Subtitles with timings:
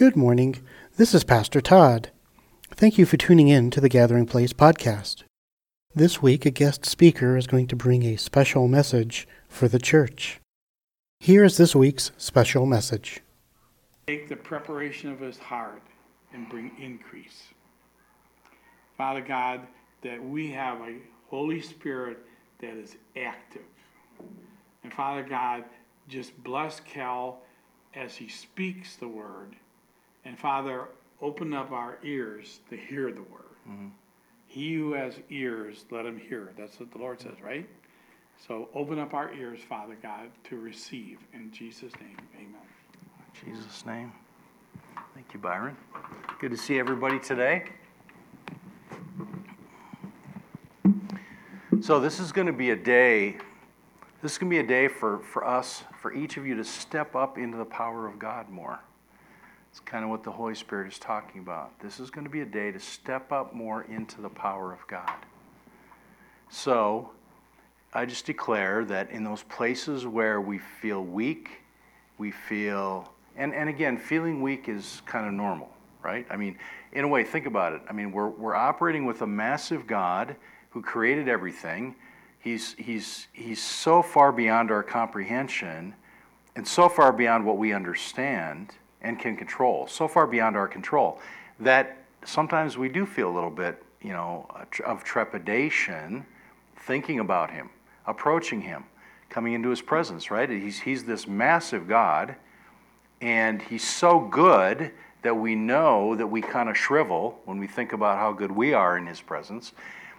[0.00, 0.56] Good morning.
[0.96, 2.08] This is Pastor Todd.
[2.70, 5.24] Thank you for tuning in to the Gathering Place podcast.
[5.94, 10.40] This week, a guest speaker is going to bring a special message for the church.
[11.18, 13.20] Here is this week's special message.
[14.06, 15.82] Take the preparation of his heart
[16.32, 17.48] and bring increase.
[18.96, 19.60] Father God,
[20.00, 20.96] that we have a
[21.28, 22.20] Holy Spirit
[22.62, 23.68] that is active.
[24.82, 25.64] And Father God,
[26.08, 27.42] just bless Cal
[27.94, 29.56] as he speaks the word.
[30.30, 30.84] And Father,
[31.20, 33.56] open up our ears to hear the word.
[33.68, 33.88] Mm-hmm.
[34.46, 36.52] He who has ears, let him hear.
[36.56, 37.68] That's what the Lord says, right?
[38.46, 41.18] So open up our ears, Father God, to receive.
[41.34, 42.60] In Jesus' name, amen.
[43.44, 44.12] In Jesus' name.
[45.16, 45.76] Thank you, Byron.
[46.38, 47.64] Good to see everybody today.
[51.80, 53.38] So, this is going to be a day,
[54.22, 56.62] this is going to be a day for, for us, for each of you to
[56.62, 58.78] step up into the power of God more.
[59.70, 61.78] It's kind of what the Holy Spirit is talking about.
[61.78, 64.84] This is going to be a day to step up more into the power of
[64.88, 65.12] God.
[66.48, 67.10] So,
[67.92, 71.62] I just declare that in those places where we feel weak,
[72.18, 75.68] we feel, and, and again, feeling weak is kind of normal,
[76.02, 76.26] right?
[76.30, 76.58] I mean,
[76.92, 77.82] in a way, think about it.
[77.88, 80.34] I mean, we're, we're operating with a massive God
[80.70, 81.94] who created everything.
[82.40, 85.94] He's, he's, he's so far beyond our comprehension
[86.56, 91.20] and so far beyond what we understand and can control, so far beyond our control,
[91.58, 94.46] that sometimes we do feel a little bit, you know,
[94.84, 96.24] of trepidation
[96.76, 97.70] thinking about Him,
[98.06, 98.84] approaching Him,
[99.28, 100.48] coming into His presence, right?
[100.48, 102.34] He's, he's this massive God,
[103.20, 104.90] and He's so good
[105.22, 108.72] that we know that we kind of shrivel when we think about how good we
[108.72, 109.72] are in His presence.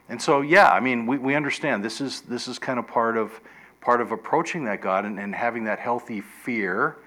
[0.10, 3.18] And so, yeah, I mean, we, we understand this is, this is kind of part
[3.18, 3.40] of,
[3.80, 6.98] part of approaching that God and, and having that healthy fear,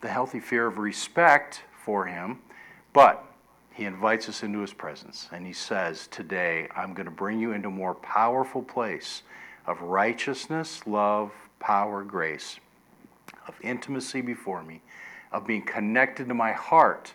[0.00, 2.38] the healthy fear of respect for Him.
[2.92, 3.24] But
[3.72, 7.52] He invites us into His presence and He says, Today, I'm going to bring you
[7.52, 9.22] into a more powerful place
[9.66, 12.58] of righteousness, love, power, grace,
[13.46, 14.80] of intimacy before me,
[15.32, 17.14] of being connected to my heart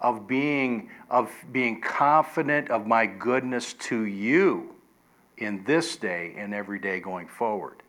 [0.00, 4.74] of being of being confident of my goodness to you
[5.38, 7.82] in this day and every day going forward.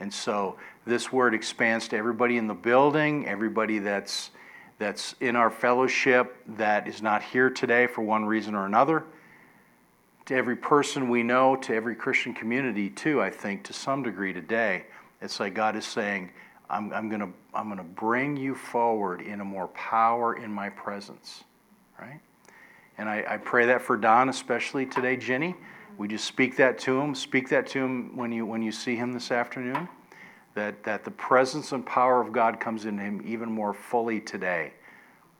[0.00, 4.30] And so this word expands to everybody in the building, everybody that's
[4.78, 9.04] that's in our fellowship that is not here today for one reason or another.
[10.26, 14.32] To every person we know, to every Christian community too, I think to some degree
[14.32, 14.86] today,
[15.20, 16.30] it's like God is saying,
[16.68, 20.70] I'm, I'm going to I'm to bring you forward in a more power in my
[20.70, 21.44] presence,
[22.00, 22.20] right?
[22.98, 25.54] And I, I pray that for Don, especially today, Jenny.
[25.98, 27.14] We just speak that to him.
[27.14, 29.88] Speak that to him when you when you see him this afternoon.
[30.54, 34.72] That that the presence and power of God comes into him even more fully today,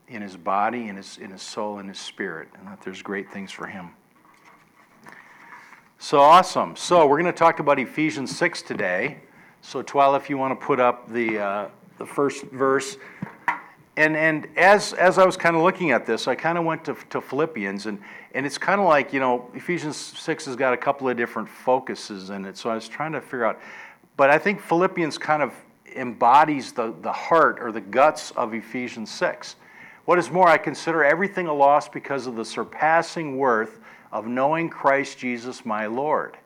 [0.07, 3.31] in his body, in his in his soul, in his spirit, and that there's great
[3.31, 3.91] things for him.
[5.99, 6.75] So awesome.
[6.75, 9.19] So we're going to talk about Ephesians six today.
[9.61, 12.97] So, Twyla, if you want to put up the, uh, the first verse.
[13.95, 16.83] And, and as, as I was kind of looking at this, I kind of went
[16.83, 17.99] to, to Philippians, and,
[18.35, 21.47] and it's kind of like, you know, Ephesians 6 has got a couple of different
[21.47, 22.57] focuses in it.
[22.57, 23.61] So I was trying to figure out,
[24.17, 25.53] but I think Philippians kind of
[25.95, 29.55] embodies the, the heart or the guts of Ephesians 6.
[30.05, 33.79] What is more, I consider everything a loss because of the surpassing worth
[34.11, 36.37] of knowing Christ Jesus my Lord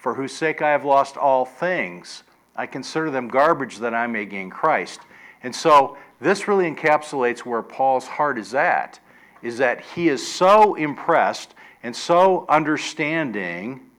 [0.00, 2.22] for whose sake I have lost all things.
[2.56, 5.00] I consider them garbage that I may gain Christ.
[5.42, 8.98] And so this really encapsulates where Paul's heart is at,
[9.42, 13.89] is that he is so impressed and so understanding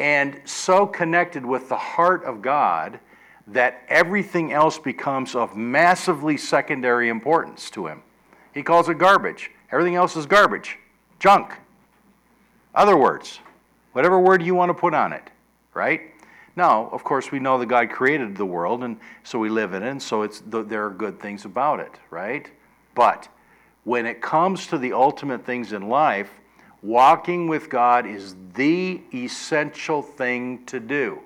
[0.00, 2.98] and so connected with the heart of God
[3.46, 8.02] that everything else becomes of massively secondary importance to him.
[8.54, 9.50] He calls it garbage.
[9.70, 10.78] Everything else is garbage,
[11.18, 11.52] junk.
[12.74, 13.40] Other words,
[13.92, 15.30] whatever word you want to put on it,
[15.74, 16.00] right?
[16.56, 19.82] Now, of course, we know that God created the world, and so we live in
[19.82, 22.50] it, and so it's, there are good things about it, right?
[22.94, 23.28] But
[23.84, 26.30] when it comes to the ultimate things in life,
[26.82, 31.20] walking with God is the essential thing to do.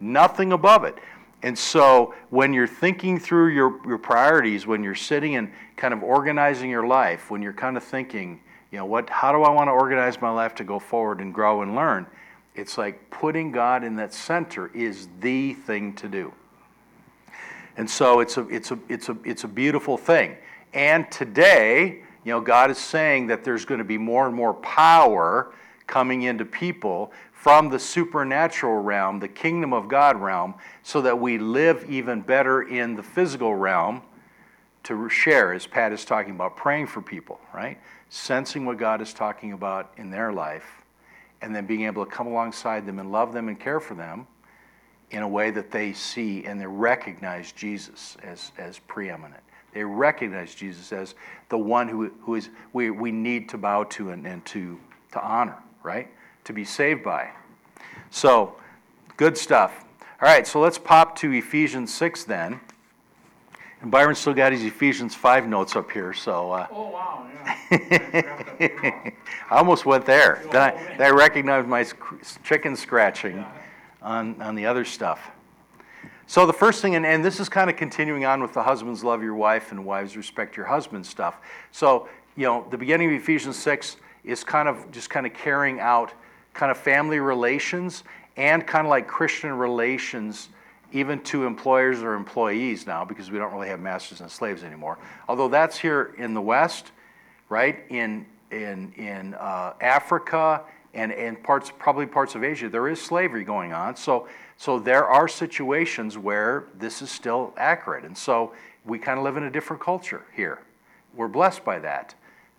[0.00, 0.96] Nothing above it.
[1.42, 6.02] And so when you're thinking through your, your priorities, when you're sitting and kind of
[6.02, 8.40] organizing your life, when you're kind of thinking,
[8.72, 11.32] you know, what, how do I want to organize my life to go forward and
[11.32, 12.06] grow and learn?
[12.54, 16.32] It's like putting God in that center is the thing to do.
[17.76, 20.36] And so it's a, it's a, it's a, it's a beautiful thing.
[20.72, 24.52] And today, you know, God is saying that there's going to be more and more
[24.54, 25.52] power
[25.86, 31.38] coming into people from the supernatural realm, the kingdom of God realm, so that we
[31.38, 34.02] live even better in the physical realm
[34.82, 37.78] to share, as Pat is talking about, praying for people, right?
[38.08, 40.82] Sensing what God is talking about in their life,
[41.42, 44.26] and then being able to come alongside them and love them and care for them
[45.12, 49.45] in a way that they see and they recognize Jesus as, as preeminent.
[49.76, 51.14] They recognize Jesus as
[51.50, 54.80] the one who, who is we, we need to bow to and, and to,
[55.12, 56.08] to honor, right?
[56.44, 57.28] To be saved by.
[58.08, 58.56] So,
[59.18, 59.84] good stuff.
[60.00, 62.58] All right, so let's pop to Ephesians 6 then.
[63.82, 66.52] And Byron still got his Ephesians 5 notes up here, so.
[66.52, 67.26] Uh, Oh, wow,
[67.70, 67.90] yeah.
[69.50, 70.42] I almost went there.
[70.50, 71.84] Then I, then I recognized my
[72.42, 73.44] chicken scratching
[74.00, 75.32] on, on the other stuff.
[76.28, 79.04] So the first thing, and, and this is kind of continuing on with the husbands
[79.04, 81.38] love your wife and wives respect your husband stuff.
[81.70, 85.78] So, you know, the beginning of Ephesians 6 is kind of just kind of carrying
[85.78, 86.12] out
[86.52, 88.02] kind of family relations
[88.36, 90.48] and kind of like Christian relations
[90.92, 94.98] even to employers or employees now because we don't really have masters and slaves anymore.
[95.28, 96.90] Although that's here in the West,
[97.48, 97.84] right?
[97.88, 100.62] In in in uh, Africa
[100.94, 103.96] and and parts probably parts of Asia, there is slavery going on.
[103.96, 104.28] So
[104.58, 108.52] so there are situations where this is still accurate, and so
[108.84, 110.60] we kind of live in a different culture here.
[111.14, 112.14] We're blessed by that,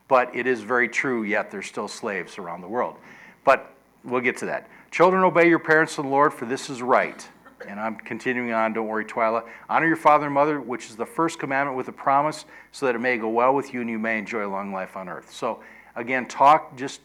[0.08, 1.24] but it is very true.
[1.24, 2.98] Yet there's still slaves around the world.
[3.44, 3.74] But
[4.04, 4.70] we'll get to that.
[4.92, 7.28] Children, obey your parents in the Lord, for this is right.
[7.68, 9.44] And I'm continuing on, don't worry, Twyla.
[9.70, 12.96] Honor your father and mother, which is the first commandment with a promise, so that
[12.96, 15.34] it may go well with you and you may enjoy a long life on earth.
[15.34, 15.62] So,
[15.96, 17.02] again, talk just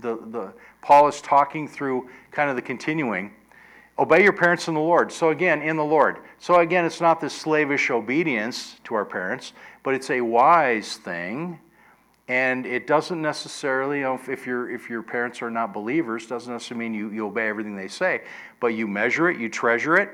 [0.00, 0.52] the, the
[0.82, 3.32] Paul is talking through kind of the continuing.
[3.98, 5.10] Obey your parents in the Lord.
[5.10, 6.18] So, again, in the Lord.
[6.38, 9.52] So, again, it's not this slavish obedience to our parents,
[9.82, 11.58] but it's a wise thing
[12.28, 16.52] and it doesn't necessarily, you know, if, your if your parents are not believers, doesn't
[16.52, 18.22] necessarily mean you, you obey everything they say.
[18.60, 20.10] But you measure it, you treasure it,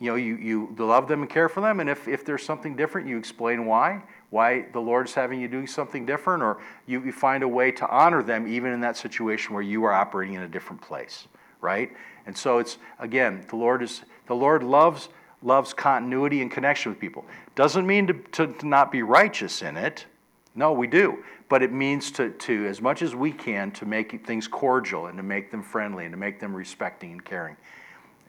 [0.00, 1.80] you know, you, you love them and care for them.
[1.80, 5.66] And if, if there's something different, you explain why, why the Lord's having you doing
[5.66, 9.52] something different, or you, you find a way to honor them even in that situation
[9.52, 11.28] where you are operating in a different place,
[11.60, 11.92] right?
[12.28, 15.08] And so it's again, the Lord is the Lord loves
[15.42, 17.24] loves continuity and connection with people.
[17.56, 20.06] Doesn't mean to, to, to not be righteous in it.
[20.54, 24.26] No, we do but it means to, to, as much as we can, to make
[24.26, 27.56] things cordial and to make them friendly and to make them respecting and caring.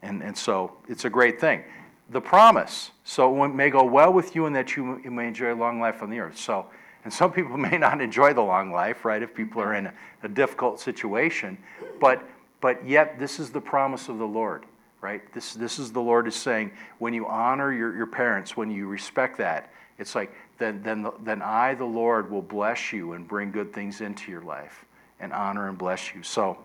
[0.02, 1.62] And, and so it's a great thing.
[2.10, 5.54] The promise, so it may go well with you and that you may enjoy a
[5.54, 6.38] long life on the earth.
[6.38, 6.66] So,
[7.04, 9.94] and some people may not enjoy the long life, right, if people are in a,
[10.22, 11.58] a difficult situation,
[12.00, 12.26] but,
[12.60, 14.64] but yet this is the promise of the Lord,
[15.00, 15.22] right?
[15.32, 18.86] This, this is the Lord is saying, when you honor your, your parents, when you
[18.86, 23.50] respect that, it's like then, then, then I, the Lord, will bless you and bring
[23.50, 24.84] good things into your life
[25.20, 26.22] and honor and bless you.
[26.22, 26.58] So,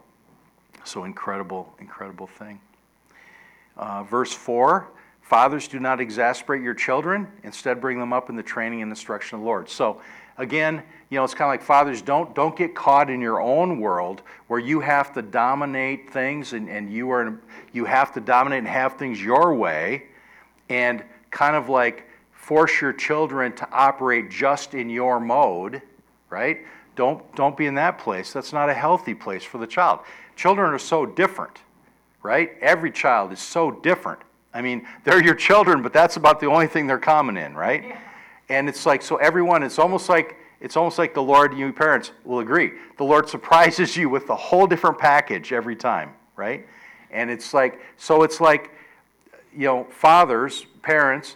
[0.83, 2.59] so incredible, incredible thing.
[3.77, 4.87] Uh, verse 4
[5.21, 7.27] Fathers, do not exasperate your children.
[7.41, 9.67] Instead, bring them up in the training and instruction of the Lord.
[9.67, 9.99] So,
[10.37, 13.79] again, you know, it's kind of like fathers, don't, don't get caught in your own
[13.79, 17.39] world where you have to dominate things and, and you, are,
[17.73, 20.03] you have to dominate and have things your way
[20.69, 25.81] and kind of like force your children to operate just in your mode,
[26.29, 26.59] right?
[26.95, 28.33] Don't, don't be in that place.
[28.33, 29.99] That's not a healthy place for the child.
[30.35, 31.59] Children are so different,
[32.23, 32.53] right?
[32.61, 34.19] Every child is so different.
[34.53, 37.83] I mean, they're your children, but that's about the only thing they're common in, right?
[37.83, 37.99] Yeah.
[38.49, 42.11] And it's like, so everyone, it's almost like, it's almost like the Lord, you parents
[42.23, 42.71] will agree.
[42.97, 46.65] The Lord surprises you with a whole different package every time, right?
[47.11, 48.71] And it's like, so it's like,
[49.53, 51.35] you know, fathers, parents,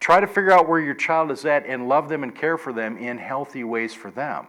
[0.00, 2.72] Try to figure out where your child is at and love them and care for
[2.72, 4.46] them in healthy ways for them.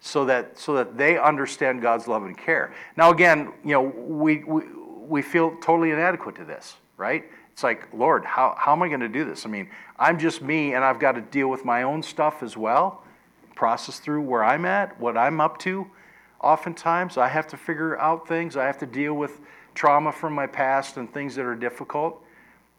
[0.00, 2.72] So that, so that they understand God's love and care.
[2.96, 4.62] Now, again, you know, we, we,
[5.08, 7.24] we feel totally inadequate to this, right?
[7.58, 9.44] It's like, Lord, how, how am I going to do this?
[9.44, 12.56] I mean, I'm just me and I've got to deal with my own stuff as
[12.56, 13.02] well,
[13.56, 15.90] process through where I'm at, what I'm up to.
[16.40, 19.40] Oftentimes, I have to figure out things, I have to deal with
[19.74, 22.22] trauma from my past and things that are difficult.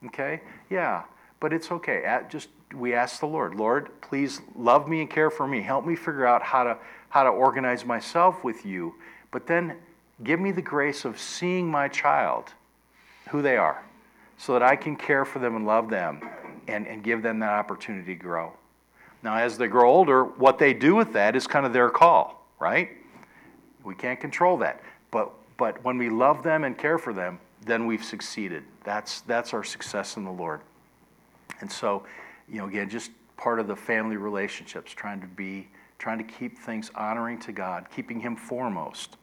[0.06, 0.40] Okay?
[0.70, 1.04] Yeah.
[1.42, 2.06] But it's okay.
[2.06, 5.62] At just we ask the Lord, Lord, please love me and care for me.
[5.62, 6.78] Help me figure out how to
[7.10, 8.96] how to organize myself with you.
[9.32, 9.76] But then
[10.24, 12.54] give me the grace of seeing my child,
[13.28, 13.84] who they are,
[14.40, 16.22] so that I can care for them and love them
[16.68, 18.54] and, and give them that opportunity to grow.
[19.22, 22.48] Now, as they grow older, what they do with that is kind of their call,
[22.58, 22.90] right?
[23.84, 24.82] We can't control that.
[25.12, 28.64] But but when we love them and care for them, then we've succeeded.
[28.86, 30.62] That's that's our success in the Lord.
[31.60, 32.04] And so,
[32.48, 35.68] you know, again, just part of the family relationships, trying to be,
[35.98, 39.18] trying to keep things honoring to God, keeping Him foremost,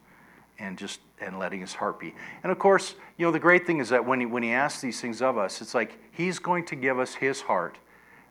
[0.59, 2.13] and just and letting His heart be.
[2.43, 4.81] And of course, you know, the great thing is that when He when He asks
[4.81, 7.77] these things of us, it's like He's going to give us His heart,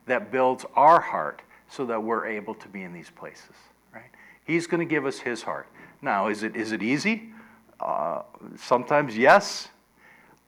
[0.07, 3.55] that builds our heart so that we're able to be in these places,
[3.93, 4.11] right?
[4.45, 5.67] He's going to give us his heart.
[6.01, 7.31] Now, is it, is it easy?
[7.81, 8.23] Uh,
[8.57, 9.69] sometimes yes,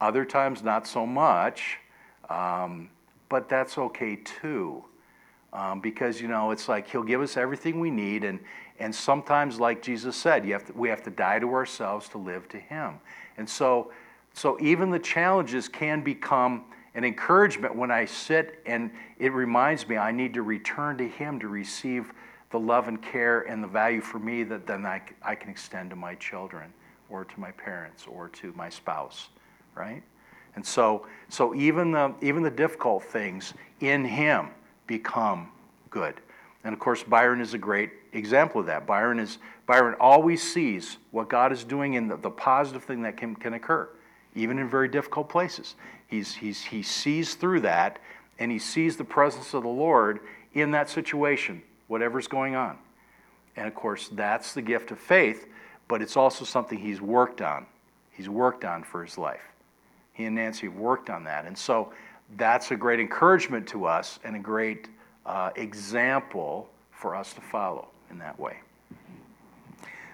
[0.00, 1.78] other times not so much,
[2.30, 2.88] um,
[3.28, 4.84] but that's okay too.
[5.52, 8.38] Um, because, you know, it's like he'll give us everything we need, and,
[8.80, 12.48] and sometimes, like Jesus said, have to, we have to die to ourselves to live
[12.48, 13.00] to him.
[13.36, 13.92] And so,
[14.34, 19.96] so even the challenges can become an encouragement when I sit and it reminds me
[19.96, 22.12] I need to return to Him to receive
[22.50, 25.90] the love and care and the value for me that then I, I can extend
[25.90, 26.72] to my children
[27.10, 29.28] or to my parents or to my spouse,
[29.74, 30.02] right?
[30.56, 34.48] And so, so even, the, even the difficult things in Him
[34.86, 35.52] become
[35.90, 36.14] good.
[36.64, 38.86] And of course, Byron is a great example of that.
[38.86, 43.16] Byron, is, Byron always sees what God is doing in the, the positive thing that
[43.16, 43.88] can, can occur,
[44.34, 45.74] even in very difficult places.
[46.06, 47.98] He's, he's, he sees through that
[48.38, 50.20] and he sees the presence of the Lord
[50.54, 52.78] in that situation, whatever's going on.
[53.56, 55.46] And of course, that's the gift of faith,
[55.88, 57.66] but it's also something he's worked on.
[58.12, 59.42] He's worked on for his life.
[60.12, 61.44] He and Nancy have worked on that.
[61.44, 61.92] And so
[62.36, 64.88] that's a great encouragement to us and a great
[65.26, 68.58] uh, example for us to follow in that way.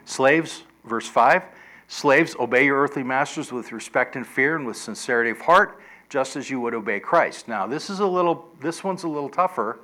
[0.04, 1.42] Slaves, verse 5
[1.86, 6.36] Slaves, obey your earthly masters with respect and fear and with sincerity of heart just
[6.36, 7.48] as you would obey Christ.
[7.48, 9.80] Now, this is a little, this one's a little tougher,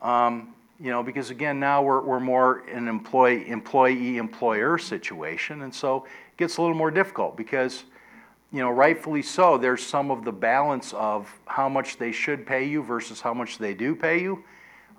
[0.00, 5.74] um, you know, because again, now we're, we're more an employee, employee employer situation, and
[5.74, 7.84] so it gets a little more difficult because,
[8.52, 12.64] you know, rightfully so, there's some of the balance of how much they should pay
[12.64, 14.44] you versus how much they do pay you.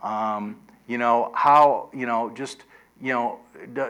[0.02, 2.64] Um, you know, how, you know, just,
[3.02, 3.40] you know,
[3.74, 3.82] d-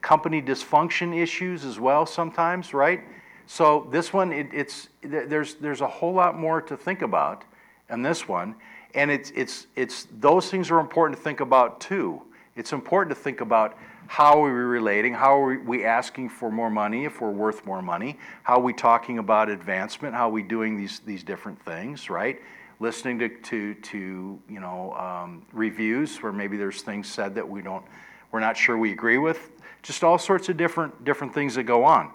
[0.00, 3.02] company dysfunction issues as well sometimes, right?
[3.46, 7.44] So this one, it, it's there's there's a whole lot more to think about
[7.90, 8.54] in this one,
[8.94, 12.22] and it's it's it's those things are important to think about too.
[12.56, 15.14] It's important to think about how are we relating?
[15.14, 18.18] How are we asking for more money if we're worth more money?
[18.42, 20.14] How are we talking about advancement?
[20.14, 22.10] How are we doing these these different things?
[22.10, 22.40] Right?
[22.82, 27.62] Listening to to to you know um, reviews where maybe there's things said that we
[27.62, 27.84] don't
[28.32, 29.52] we're not sure we agree with.
[29.82, 32.10] Just all sorts of different different things that go on.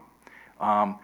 [0.59, 0.99] Um,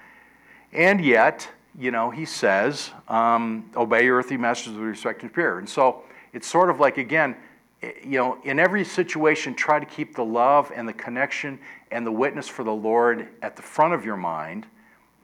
[0.74, 1.48] and yet,
[1.80, 5.60] you know, he says, um, obey your earthly masters with respect and fear.
[5.60, 6.04] And so
[6.34, 7.38] it's sort of like, again,
[7.84, 11.58] eh, you know, in every situation, try to keep the love and the connection
[11.90, 14.66] and the witness for the Lord at the front of your mind,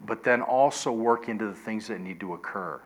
[0.05, 2.79] but then also work into the things that need to occur.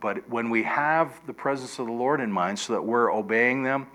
[0.00, 3.62] But when we have the presence of the Lord in mind so that we're obeying
[3.62, 3.86] them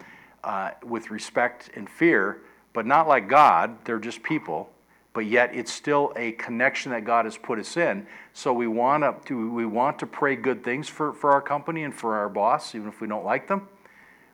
[0.44, 2.42] uh, with respect and fear,
[2.74, 4.72] but not like God, they're just people,
[5.14, 8.08] but yet it's still a connection that God has put us in.
[8.34, 11.94] So we want to we want to pray good things for, for our company and
[11.94, 13.68] for our boss, even if we don't like them.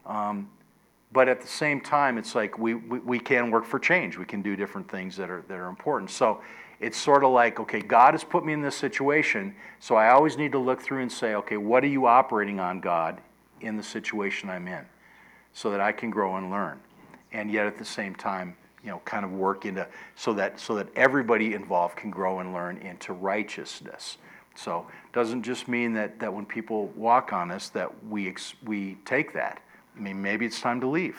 [0.06, 0.50] Um,
[1.12, 4.18] but at the same time, it's like we, we, we can work for change.
[4.18, 6.12] We can do different things that are that are important.
[6.12, 6.42] So
[6.80, 10.38] it's sort of like, okay, God has put me in this situation, so I always
[10.38, 13.20] need to look through and say, okay, what are you operating on, God,
[13.62, 14.86] in the situation I'm in,
[15.54, 16.80] so that I can grow and learn.
[17.32, 20.76] And yet at the same time, you know, kind of work into so that so
[20.76, 24.18] that everybody involved can grow and learn into righteousness.
[24.56, 28.98] So doesn't just mean that, that when people walk on us that we ex, we
[29.06, 29.62] take that.
[29.96, 31.18] I mean, maybe it's time to leave.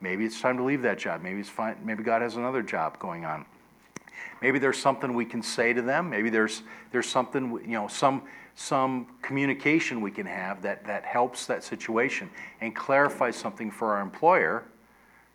[0.00, 1.22] Maybe it's time to leave that job.
[1.22, 1.76] Maybe it's fine.
[1.84, 3.44] Maybe God has another job going on.
[4.42, 6.10] Maybe there's something we can say to them.
[6.10, 8.22] Maybe there's there's something you know some
[8.54, 12.30] some communication we can have that that helps that situation
[12.60, 14.64] and clarifies something for our employer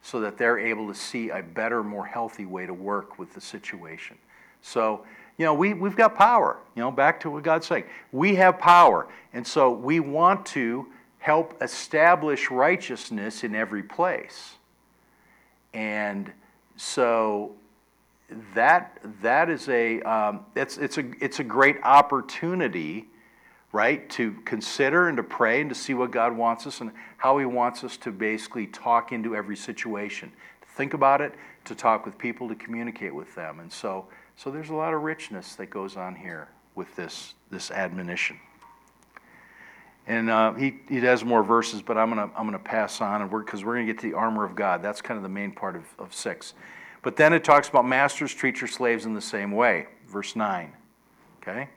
[0.01, 3.41] so that they're able to see a better, more healthy way to work with the
[3.41, 4.17] situation.
[4.62, 5.05] So,
[5.38, 6.57] you know, we, we've got power.
[6.75, 7.86] You know, back to what God's saying.
[8.12, 9.07] We have power.
[9.33, 10.88] And so we want to
[11.19, 14.55] help establish righteousness in every place.
[15.74, 16.31] And
[16.77, 17.51] so
[18.53, 23.07] that that is a um, it's it's a it's a great opportunity
[23.71, 24.09] right?
[24.12, 27.45] To consider and to pray and to see what God wants us and how He
[27.45, 30.31] wants us to basically talk into every situation.
[30.62, 31.33] To think about it,
[31.65, 33.59] to talk with people, to communicate with them.
[33.59, 37.69] And so, so there's a lot of richness that goes on here with this, this
[37.71, 38.39] admonition.
[40.07, 43.21] And uh, he, he has more verses, but I'm going to I'm gonna pass on
[43.21, 44.81] and because we're, we're going to get to the armor of God.
[44.81, 46.55] That's kind of the main part of, of 6.
[47.01, 49.87] But then it talks about masters treat your slaves in the same way.
[50.07, 50.73] Verse 9.
[51.41, 51.69] Okay?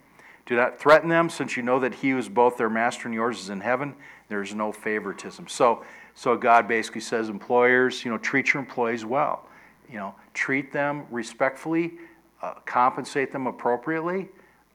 [0.46, 3.14] Do not threaten them, since you know that he who is both their master and
[3.14, 3.94] yours is in heaven.
[4.28, 5.46] There is no favoritism.
[5.48, 9.46] So, so God basically says, employers, you know, treat your employees well.
[9.88, 11.94] You know, treat them respectfully,
[12.40, 14.28] uh, compensate them appropriately,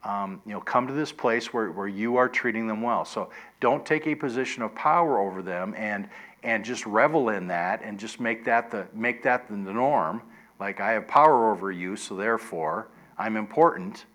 [0.04, 3.04] um, you know, come to this place where, where you are treating them well.
[3.04, 6.08] So don't take a position of power over them and
[6.44, 10.22] and just revel in that and just make that the make that the norm.
[10.60, 12.88] Like I have power over you, so therefore
[13.18, 14.06] I'm important,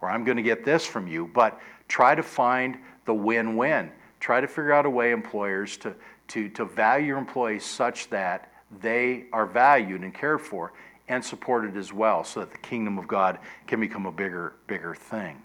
[0.00, 1.30] or I'm going to get this from you.
[1.32, 3.90] But try to find the win-win.
[4.20, 5.94] Try to figure out a way, employers, to
[6.28, 10.72] to to value your employees such that they are valued and cared for
[11.08, 14.94] and supported as well so that the kingdom of God can become a bigger, bigger
[14.94, 15.42] thing.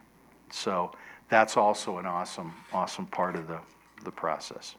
[0.52, 0.92] So
[1.28, 3.60] that's also an awesome, awesome part of the,
[4.04, 4.76] the process.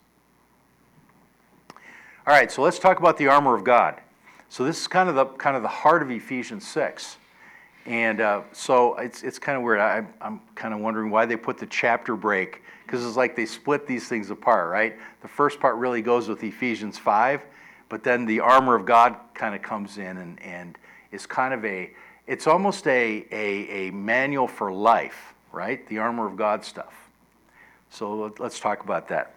[1.75, 4.01] All right, so let's talk about the armor of God.
[4.49, 7.17] So this is kind of the kind of the heart of Ephesians six,
[7.85, 9.81] and uh, so it's it's kind of weird.
[9.81, 13.47] I, I'm kind of wondering why they put the chapter break because it's like they
[13.47, 14.97] split these things apart, right?
[15.21, 17.43] The first part really goes with Ephesians five,
[17.89, 20.79] but then the armor of God kind of comes in and, and
[21.11, 21.91] is kind of a,
[22.27, 25.87] it's almost a, a, a manual for life, right?
[25.89, 26.95] The armor of God stuff.
[27.91, 29.35] So let's talk about that.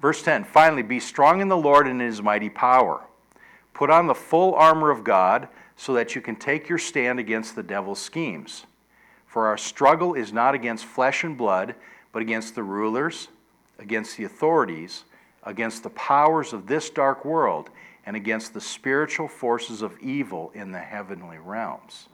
[0.00, 3.02] Verse 10 Finally, be strong in the Lord and in his mighty power.
[3.74, 7.56] Put on the full armor of God so that you can take your stand against
[7.56, 8.66] the devil's schemes.
[9.26, 11.74] For our struggle is not against flesh and blood,
[12.12, 13.28] but against the rulers,
[13.78, 15.04] against the authorities
[15.44, 17.70] against the powers of this dark world
[18.06, 22.08] and against the spiritual forces of evil in the heavenly realms.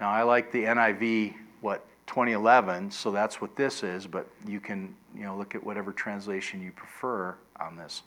[0.00, 4.94] Now, I like the NIV, what, 2011, so that's what this is, but you can,
[5.14, 8.02] you know, look at whatever translation you prefer on this.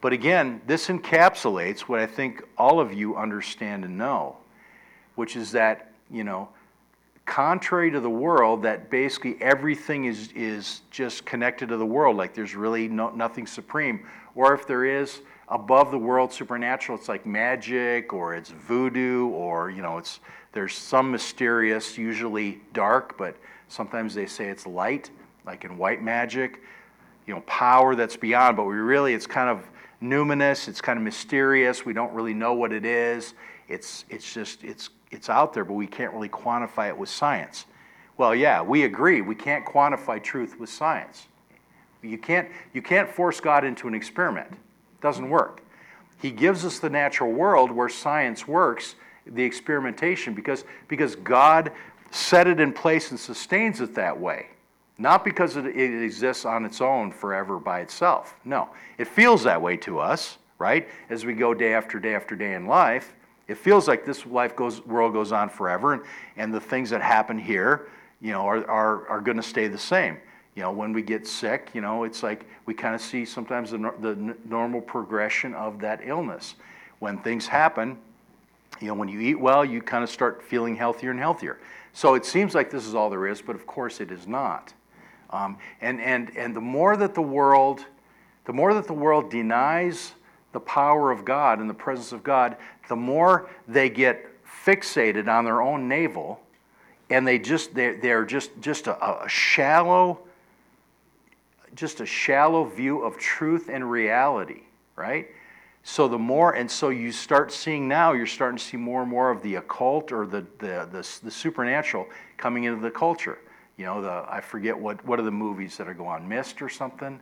[0.00, 4.36] But again, this encapsulates what I think all of you understand and know,
[5.14, 6.48] which is that, you know,
[7.26, 12.16] contrary to the world that basically everything is, is just connected to the world.
[12.16, 14.06] Like there's really no, nothing supreme.
[14.34, 19.68] Or if there is above the world supernatural it's like magic or it's voodoo or
[19.68, 20.20] you know it's
[20.52, 23.34] there's some mysterious usually dark but
[23.66, 25.10] sometimes they say it's light
[25.44, 26.60] like in white magic
[27.30, 28.56] you know power that's beyond.
[28.56, 29.69] But we really it's kind of
[30.02, 33.34] numinous it's kind of mysterious we don't really know what it is
[33.68, 37.66] it's it's just it's it's out there, but we can't really quantify it with science.
[38.16, 39.20] Well, yeah, we agree.
[39.22, 41.26] We can't quantify truth with science.
[42.02, 44.48] You can't, you can't force God into an experiment.
[44.52, 45.62] It doesn't work.
[46.20, 48.94] He gives us the natural world where science works,
[49.26, 51.72] the experimentation, because, because God
[52.10, 54.48] set it in place and sustains it that way.
[55.00, 58.38] Not because it, exists on its own forever by itself.
[58.44, 58.68] No.
[58.98, 60.86] It feels that way to us, right?
[61.08, 63.14] As we go day after day after day in life.
[63.48, 66.02] It feels like this life goes, world goes on forever, and,
[66.36, 67.88] and the things that happen here,
[68.20, 70.18] you know, are, are, are going to stay the same.
[70.54, 73.70] You know, when we get sick, you know, it's like we kind of see sometimes
[73.70, 76.56] the, the normal progression of that illness.
[76.98, 77.96] When things happen,
[78.80, 81.58] you know, when you eat well, you kind of start feeling healthier and healthier.
[81.94, 84.74] So it seems like this is all there is, but of course it is not.
[85.30, 87.84] Um, and, and, and the more that the world,
[88.44, 90.12] the more that the world denies
[90.52, 92.56] the power of God and the presence of God,
[92.88, 94.26] the more they get
[94.64, 96.40] fixated on their own navel
[97.08, 100.20] and they just they're, they're just just a, a shallow
[101.74, 104.62] just a shallow view of truth and reality
[104.96, 105.28] right?
[105.82, 109.10] So the more and so you start seeing now you're starting to see more and
[109.10, 113.38] more of the occult or the the, the, the supernatural coming into the culture
[113.80, 116.60] you know the i forget what what are the movies that are going on mist
[116.60, 117.18] or something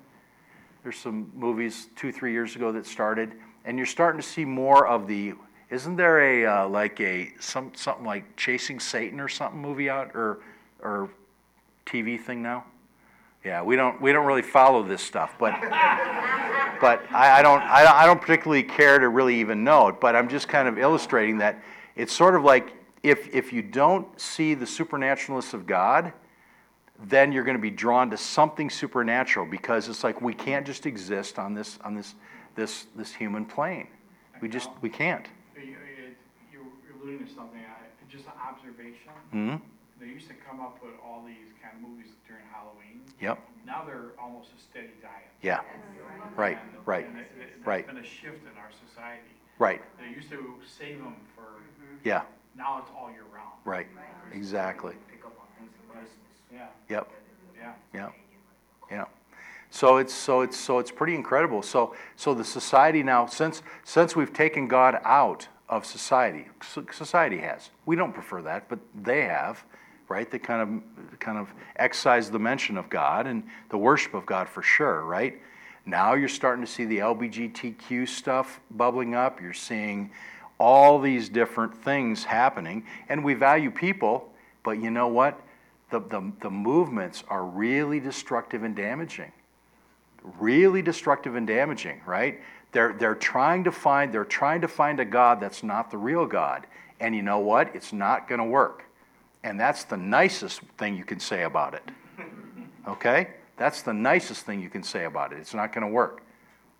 [0.83, 3.33] there's some movies two three years ago that started
[3.65, 5.35] and you're starting to see more of the
[5.71, 10.11] isn't there a uh, like a some something like Chasing Satan or something movie out
[10.15, 10.39] or
[10.83, 11.11] or
[11.85, 12.65] TV thing now?
[13.45, 15.53] Yeah, we don't we don't really follow this stuff, but
[16.81, 20.01] but I, I don't I, I don't particularly care to really even know it.
[20.01, 21.63] But I'm just kind of illustrating that
[21.97, 26.15] it's sort of like if if you don't see the supernaturalness of God,
[27.05, 30.87] then you're going to be drawn to something supernatural because it's like we can't just
[30.87, 32.15] exist on this on this
[32.57, 33.87] this this human plane.
[34.41, 36.63] We just we can't You're
[37.03, 39.13] alluding to something, I, just an observation.
[39.31, 39.57] hmm
[40.01, 43.01] They used to come up with all these kind of movies during Halloween.
[43.21, 43.39] Yep.
[43.67, 45.31] Now they're almost a steady diet.
[45.43, 45.61] Yeah.
[46.37, 46.59] Right.
[46.63, 47.07] And- Right.
[47.07, 47.85] and it- it- Right.
[47.87, 49.23] There's been a shift in our society.
[49.59, 49.83] Right.
[49.99, 51.43] They used to save them for,
[52.05, 52.23] Yeah.
[52.57, 53.53] now it's all year round.
[53.65, 53.87] Right.
[54.33, 54.95] Exactly.
[56.51, 56.89] Pick up on things like Christmas.
[56.89, 57.11] Yeah, Yep.
[57.59, 57.73] yeah.
[57.95, 58.11] Yeah.
[58.91, 59.05] Yeah.
[59.71, 61.63] So it's so it's so it's pretty incredible.
[61.63, 66.47] So so the society now since since we've taken God out of society.
[66.63, 67.71] Society has.
[67.85, 69.63] We don't prefer that, but they have,
[70.09, 70.31] right?
[70.31, 74.49] They kind of kind of excise the mention of God and the worship of God
[74.49, 75.39] for sure, right?
[75.85, 79.41] Now you're starting to see the LBGTQ stuff bubbling up.
[79.41, 80.11] You're seeing
[80.59, 84.33] all these different things happening, and we value people,
[84.65, 85.41] but you know what?
[85.91, 89.33] The, the, the movements are really destructive and damaging.
[90.39, 92.41] Really destructive and damaging, right?
[92.73, 96.27] They're, they're trying to find they're trying to find a God that's not the real
[96.27, 96.67] God.
[97.01, 97.75] And you know what?
[97.75, 98.85] It's not going to work.
[99.45, 101.83] And that's the nicest thing you can say about it.
[102.87, 103.29] Okay?
[103.59, 105.39] That's the nicest thing you can say about it.
[105.41, 106.23] It's not going to work.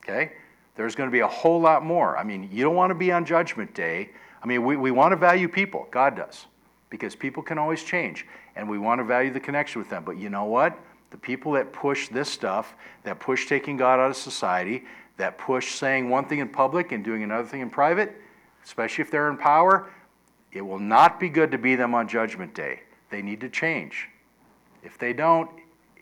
[0.03, 0.33] Okay?
[0.75, 2.17] There's going to be a whole lot more.
[2.17, 4.09] I mean, you don't want to be on Judgment Day.
[4.43, 5.87] I mean, we, we want to value people.
[5.91, 6.47] God does.
[6.91, 8.27] Because people can always change.
[8.57, 10.05] And we want to value the connection with them.
[10.05, 10.79] But you know what?
[11.11, 12.75] The people that push this stuff,
[13.05, 14.85] that push taking God out of society,
[15.17, 18.15] that push saying one thing in public and doing another thing in private,
[18.65, 19.91] especially if they're in power,
[20.53, 22.81] it will not be good to be them on Judgment Day.
[23.11, 24.09] They need to change.
[24.83, 25.51] If they don't,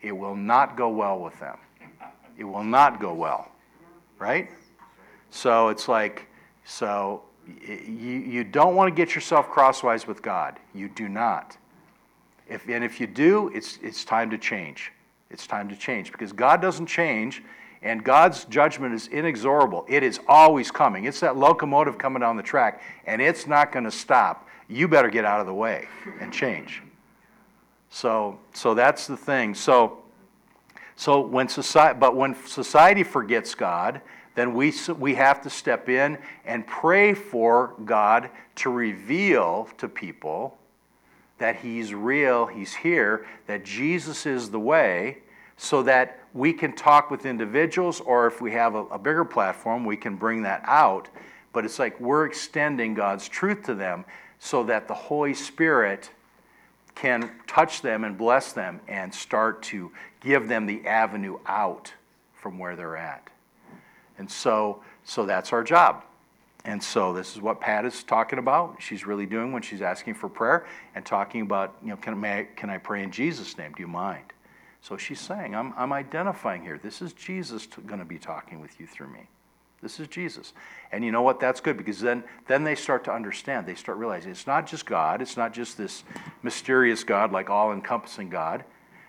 [0.01, 1.57] it will not go well with them.
[2.37, 3.51] It will not go well.
[4.19, 4.49] Right?
[5.29, 6.27] So it's like,
[6.65, 7.23] so
[7.65, 10.59] you, you don't want to get yourself crosswise with God.
[10.73, 11.57] You do not.
[12.49, 14.91] If, and if you do, it's, it's time to change.
[15.29, 17.43] It's time to change because God doesn't change
[17.81, 19.85] and God's judgment is inexorable.
[19.87, 21.05] It is always coming.
[21.05, 24.47] It's that locomotive coming down the track and it's not going to stop.
[24.69, 25.87] You better get out of the way
[26.19, 26.81] and change.
[27.89, 29.53] So, so that's the thing.
[29.53, 29.99] So,
[30.95, 34.01] so when society, but when society forgets God,
[34.37, 40.59] then we, we have to step in and pray for God to reveal to people
[41.39, 45.17] that He's real, He's here, that Jesus is the way,
[45.57, 49.83] so that we can talk with individuals, or if we have a, a bigger platform,
[49.83, 51.09] we can bring that out.
[51.51, 54.05] But it's like we're extending God's truth to them
[54.37, 56.11] so that the Holy Spirit
[56.93, 61.91] can touch them and bless them and start to give them the avenue out
[62.35, 63.31] from where they're at.
[64.17, 66.03] And so, so that's our job.
[66.65, 68.75] And so this is what Pat is talking about.
[68.79, 72.47] She's really doing when she's asking for prayer and talking about, you know, can I,
[72.55, 73.71] can I pray in Jesus' name?
[73.71, 74.33] Do you mind?
[74.81, 76.77] So she's saying, I'm, I'm identifying here.
[76.77, 79.29] This is Jesus going to be talking with you through me.
[79.81, 80.53] This is Jesus.
[80.91, 81.39] And you know what?
[81.39, 83.67] That's good because then, then they start to understand.
[83.67, 86.03] They start realizing it's not just God, it's not just this
[86.41, 88.65] mysterious God, like all encompassing God.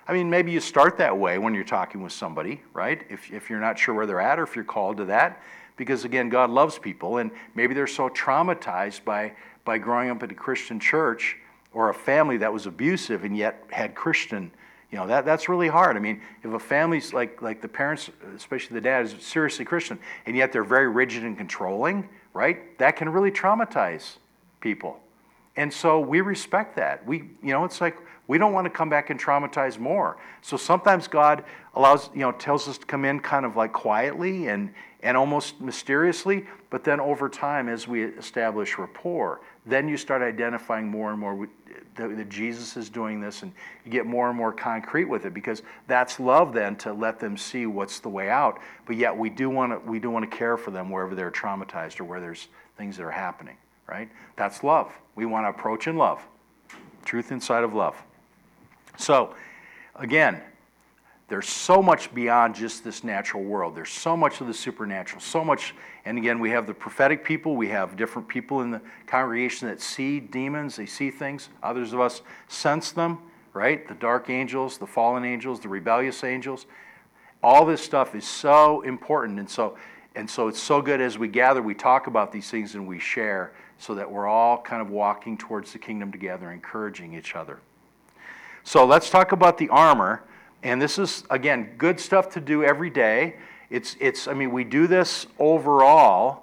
[0.09, 3.03] I mean, maybe you start that way when you're talking with somebody, right?
[3.11, 5.43] If, if you're not sure where they're at or if you're called to that.
[5.77, 9.33] Because again, God loves people, and maybe they're so traumatized by,
[9.65, 11.37] by growing up in a Christian church
[11.73, 14.51] or a family that was abusive and yet had Christian
[14.91, 15.97] you know, that, that's really hard.
[15.97, 19.99] I mean, if a family's like, like the parents, especially the dad, is seriously Christian,
[20.25, 22.77] and yet they're very rigid and controlling, right?
[22.79, 24.17] That can really traumatize
[24.61, 24.99] people.
[25.57, 27.07] And so we respect that.
[27.07, 30.19] We, you know, it's like we don't want to come back and traumatize more.
[30.43, 34.49] So sometimes God allows, you know, tells us to come in kind of like quietly
[34.49, 40.23] and, and almost mysteriously, but then over time, as we establish rapport, then you start
[40.23, 41.49] identifying more and more
[41.95, 43.53] that Jesus is doing this, and
[43.85, 46.53] you get more and more concrete with it because that's love.
[46.53, 49.91] Then to let them see what's the way out, but yet we do want to
[49.91, 53.03] we do want to care for them wherever they're traumatized or where there's things that
[53.03, 53.57] are happening.
[53.89, 54.09] Right?
[54.37, 54.93] That's love.
[55.17, 56.25] We want to approach in love,
[57.05, 58.01] truth inside of love.
[58.99, 59.35] So,
[59.95, 60.43] again,
[61.29, 63.77] there's so much beyond just this natural world.
[63.77, 65.75] There's so much of the supernatural, so much.
[66.05, 69.81] And again, we have the prophetic people, we have different people in the congregation that
[69.81, 71.49] see demons, they see things.
[71.63, 73.19] Others of us sense them,
[73.53, 73.87] right?
[73.87, 76.67] The dark angels, the fallen angels, the rebellious angels.
[77.41, 79.39] All this stuff is so important.
[79.39, 79.77] And so,
[80.17, 82.99] and so it's so good as we gather, we talk about these things and we
[82.99, 87.61] share so that we're all kind of walking towards the kingdom together, encouraging each other.
[88.69, 90.25] So let's talk about the armor.
[90.63, 93.37] And this is, again, good stuff to do every day.
[93.71, 96.43] It's, it's, I mean, we do this overall,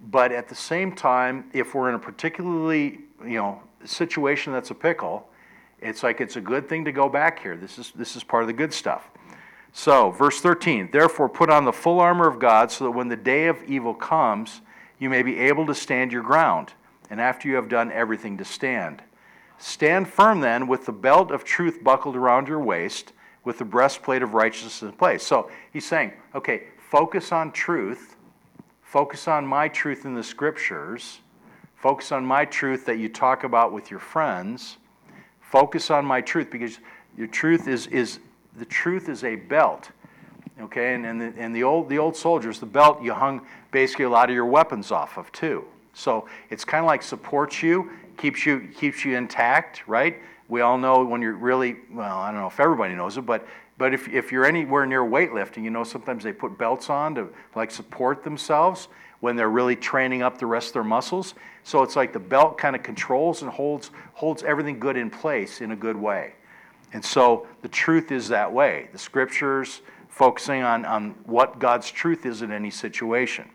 [0.00, 4.74] but at the same time, if we're in a particularly, you know, situation that's a
[4.74, 5.28] pickle,
[5.80, 7.56] it's like it's a good thing to go back here.
[7.56, 9.10] This is, this is part of the good stuff.
[9.72, 13.16] So, verse 13, therefore put on the full armor of God so that when the
[13.16, 14.60] day of evil comes,
[15.00, 16.72] you may be able to stand your ground,
[17.10, 19.02] and after you have done everything to stand.
[19.58, 23.12] Stand firm then with the belt of truth buckled around your waist
[23.44, 25.22] with the breastplate of righteousness in place.
[25.22, 28.16] So he's saying, okay, focus on truth,
[28.82, 31.20] focus on my truth in the scriptures,
[31.76, 34.78] focus on my truth that you talk about with your friends,
[35.40, 36.78] focus on my truth because
[37.16, 38.20] your truth is, is
[38.56, 39.90] the truth is a belt.
[40.60, 44.04] Okay, and, and, the, and the, old, the old soldiers, the belt you hung basically
[44.04, 45.64] a lot of your weapons off of too.
[45.94, 50.18] So it's kind of like supports you, keeps you, keeps you intact, right?
[50.48, 53.46] We all know when you're really, well, I don't know if everybody knows it, but,
[53.78, 57.28] but if, if you're anywhere near weightlifting, you know sometimes they put belts on to
[57.54, 58.88] like support themselves
[59.20, 61.34] when they're really training up the rest of their muscles.
[61.62, 65.60] So it's like the belt kind of controls and holds, holds everything good in place
[65.62, 66.34] in a good way.
[66.92, 68.88] And so the truth is that way.
[68.92, 73.48] The scriptures focusing on, on what God's truth is in any situation.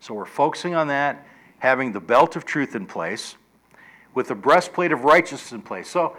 [0.00, 1.26] So we're focusing on that,
[1.58, 3.36] having the belt of truth in place,
[4.16, 5.88] with the breastplate of righteousness in place.
[5.88, 6.16] So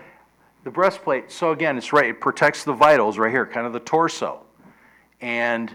[0.64, 3.80] the breastplate, so again, it's right, it protects the vitals right here, kind of the
[3.80, 4.42] torso.
[5.20, 5.74] And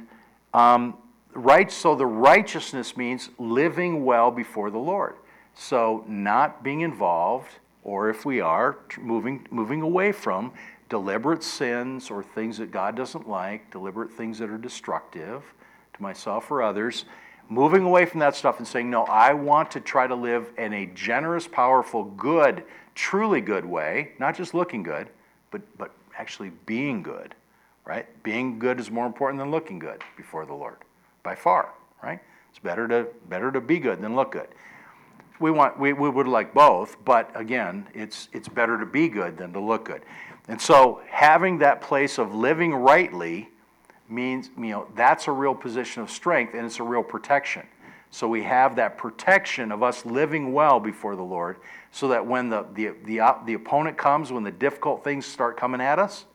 [0.54, 0.96] um,
[1.34, 5.16] right, so the righteousness means living well before the Lord.
[5.54, 7.48] So not being involved,
[7.82, 10.52] or if we are, moving, moving away from
[10.88, 15.42] deliberate sins or things that God doesn't like, deliberate things that are destructive
[15.94, 17.04] to myself or others,
[17.52, 20.72] moving away from that stuff and saying, No, I want to try to live in
[20.72, 25.08] a generous, powerful, good, truly good way, not just looking good,
[25.50, 27.34] but, but actually being good,
[27.84, 28.06] right?
[28.22, 30.78] Being good is more important than looking good before the Lord,
[31.22, 32.20] by far, right?
[32.50, 34.48] It's better to, better to be good than look good.
[35.38, 39.36] We, want, we, we would like both, but again, it's, it's better to be good
[39.36, 40.02] than to look good.
[40.48, 43.48] And so having that place of living rightly
[44.12, 47.66] means, you know, that's a real position of strength and it's a real protection.
[48.10, 51.56] So we have that protection of us living well before the Lord
[51.90, 55.56] so that when the, the, the, uh, the opponent comes, when the difficult things start
[55.56, 56.26] coming at us,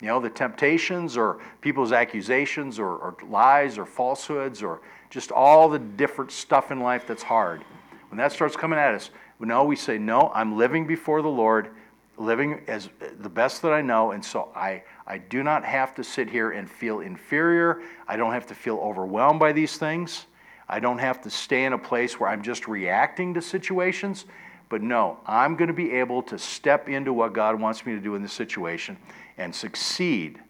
[0.00, 4.80] you know, the temptations or people's accusations or, or lies or falsehoods or
[5.10, 7.62] just all the different stuff in life that's hard,
[8.10, 11.70] when that starts coming at us, know we say, No, I'm living before the Lord
[12.18, 12.88] living as
[13.20, 14.82] the best that I know, and so I,
[15.12, 17.82] I do not have to sit here and feel inferior.
[18.08, 20.24] I don't have to feel overwhelmed by these things.
[20.70, 24.24] I don't have to stay in a place where I'm just reacting to situations.
[24.70, 28.00] But no, I'm going to be able to step into what God wants me to
[28.00, 28.96] do in this situation
[29.36, 30.40] and succeed.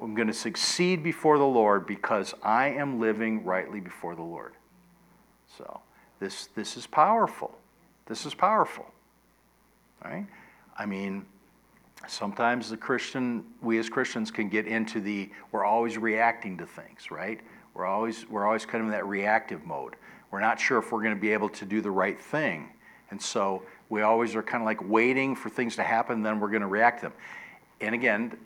[0.00, 4.52] I'm going to succeed before the Lord because I am living rightly before the Lord.
[5.58, 5.80] So
[6.20, 7.58] this, this is powerful.
[8.06, 8.86] This is powerful.
[10.04, 10.26] Right?
[10.78, 11.26] I mean,
[12.08, 17.10] sometimes the Christian, we as Christians can get into the, we're always reacting to things,
[17.10, 17.40] right?
[17.74, 19.96] We're always, we're always kind of in that reactive mode.
[20.30, 22.70] We're not sure if we're going to be able to do the right thing.
[23.10, 26.50] And so we always are kind of like waiting for things to happen, then we're
[26.50, 27.12] going to react to them.
[27.80, 28.36] And again,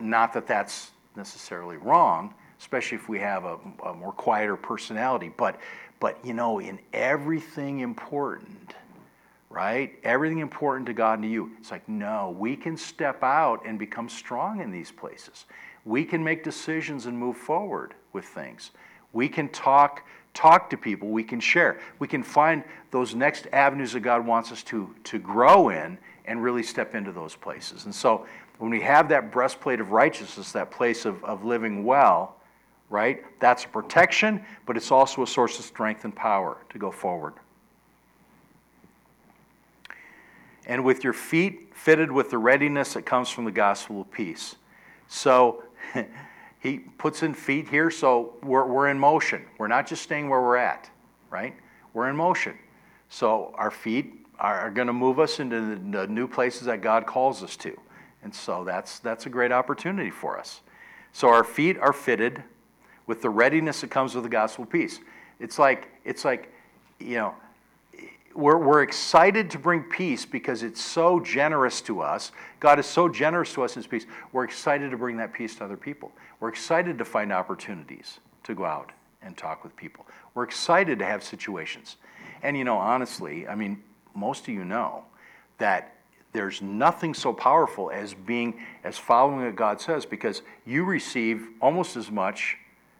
[0.00, 5.60] not that that's necessarily wrong, especially if we have a, a more quieter personality, but,
[6.00, 8.74] but you know, in everything important,
[9.50, 9.98] right?
[10.04, 11.52] Everything important to God and to you.
[11.58, 15.46] It's like, no, we can step out and become strong in these places.
[15.84, 18.72] We can make decisions and move forward with things.
[19.12, 21.80] We can talk talk to people, we can share.
[21.98, 26.42] We can find those next avenues that God wants us to to grow in and
[26.42, 27.86] really step into those places.
[27.86, 28.26] And so
[28.58, 32.36] when we have that breastplate of righteousness, that place of, of living well,
[32.90, 33.24] right?
[33.40, 37.34] That's a protection, but it's also a source of strength and power to go forward.
[40.68, 44.56] And with your feet fitted with the readiness that comes from the gospel of peace.
[45.08, 45.64] So
[46.60, 49.44] he puts in feet here, so we're, we're in motion.
[49.56, 50.88] We're not just staying where we're at,
[51.30, 51.54] right?
[51.94, 52.56] We're in motion.
[53.08, 56.82] So our feet are, are going to move us into the, the new places that
[56.82, 57.76] God calls us to.
[58.22, 60.60] And so that's, that's a great opportunity for us.
[61.12, 62.42] So our feet are fitted
[63.06, 65.00] with the readiness that comes with the gospel of peace.
[65.40, 66.52] It's like, it's like,
[66.98, 67.34] you know,
[68.34, 72.32] we're, we're excited to bring peace because it's so generous to us.
[72.60, 74.06] God is so generous to us in His peace.
[74.32, 76.12] We're excited to bring that peace to other people.
[76.40, 80.06] We're excited to find opportunities to go out and talk with people.
[80.34, 81.96] We're excited to have situations.
[82.42, 83.82] And you know, honestly, I mean,
[84.14, 85.04] most of you know
[85.58, 85.94] that
[86.32, 91.96] there's nothing so powerful as being, as following what God says, because you receive almost
[91.96, 92.56] as much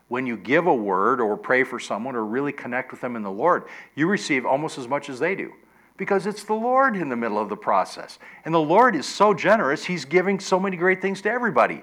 [0.09, 3.23] when you give a word or pray for someone or really connect with them in
[3.23, 5.53] the Lord, you receive almost as much as they do
[5.99, 8.19] because it's the Lord in the middle of the process.
[8.45, 11.83] And the Lord is so generous, He's giving so many great things to everybody.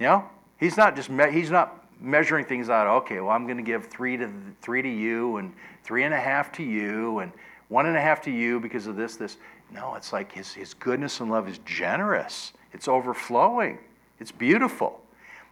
[0.00, 0.24] You know,
[0.58, 3.86] He's not just, me- He's not measuring things out, okay, well, I'm going to give
[3.86, 4.30] three to,
[4.62, 5.52] three to you and
[5.84, 7.32] three and a half to you and
[7.68, 9.36] one and a half to you because of this, this.
[9.70, 13.78] No, it's like His, his goodness and love is generous, it's overflowing,
[14.18, 15.00] it's beautiful.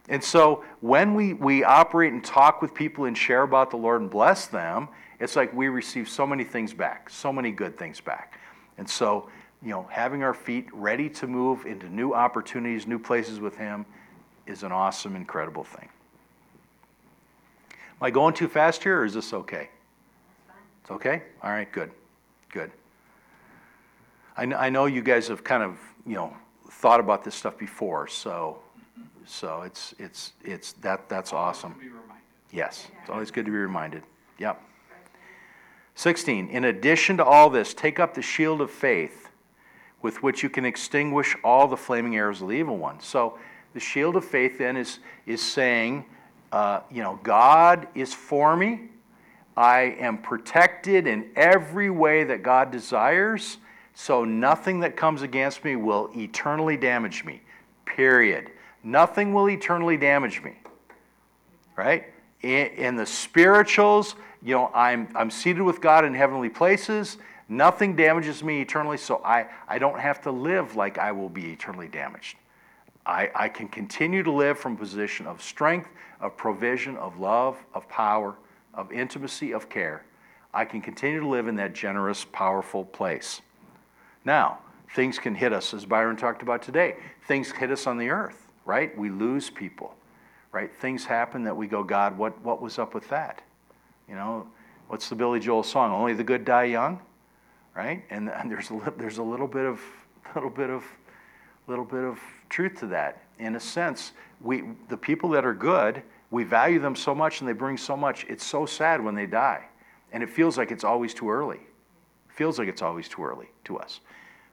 [0.09, 4.01] And so when we, we operate and talk with people and share about the Lord
[4.01, 4.87] and bless them,
[5.19, 8.39] it's like we receive so many things back, so many good things back.
[8.77, 9.29] And so,
[9.61, 13.85] you know, having our feet ready to move into new opportunities, new places with Him
[14.45, 15.89] is an awesome, incredible thing.
[17.69, 19.69] Am I going too fast here or is this okay?
[20.83, 21.23] It's okay?
[21.43, 21.91] All right, good.
[22.49, 22.71] Good.
[24.37, 26.37] I, I know you guys have kind of, you know,
[26.69, 28.59] thought about this stuff before, so
[29.27, 31.75] so it's, it's, it's, that, that's awesome.
[32.51, 34.03] Yes, it's always good to be reminded.
[34.39, 34.61] Yep.
[35.95, 39.29] 16, in addition to all this, take up the shield of faith
[40.01, 42.99] with which you can extinguish all the flaming arrows of the evil one.
[42.99, 43.37] So
[43.73, 46.05] the shield of faith then is, is saying,
[46.51, 48.89] uh, you know, God is for me.
[49.57, 53.57] I am protected in every way that God desires,
[53.95, 57.41] so nothing that comes against me will eternally damage me.
[57.85, 58.51] Period.
[58.87, 60.53] Nothing will eternally damage me.
[61.75, 62.05] Right?
[62.41, 67.17] In, in the spirituals, you know, I'm, I'm seated with God in heavenly places.
[67.49, 71.51] Nothing damages me eternally, so I, I don't have to live like I will be
[71.51, 72.37] eternally damaged.
[73.05, 75.89] I, I can continue to live from a position of strength,
[76.21, 78.35] of provision, of love, of power,
[78.73, 80.05] of intimacy, of care.
[80.53, 83.41] I can continue to live in that generous, powerful place.
[84.23, 84.59] Now,
[84.95, 86.95] things can hit us, as Byron talked about today.
[87.27, 88.95] Things hit us on the earth, right?
[88.97, 89.95] We lose people,
[90.51, 90.69] right?
[90.75, 93.41] Things happen that we go, God, what, what was up with that?
[94.09, 94.45] You know,
[94.89, 95.91] what's the Billy Joel song?
[95.91, 96.99] Only the good die young,
[97.75, 98.03] right?
[98.09, 99.81] And, and there's, a, there's a little bit of,
[100.35, 100.83] little bit of,
[101.67, 103.23] little bit of truth to that.
[103.39, 107.47] In a sense, we, the people that are good, we value them so much and
[107.47, 108.25] they bring so much.
[108.27, 109.65] It's so sad when they die.
[110.11, 111.57] And it feels like it's always too early.
[111.57, 114.01] It feels like it's always too early to us.